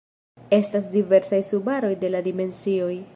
[0.57, 2.93] Estas diversaj subaroj de la dimensioj.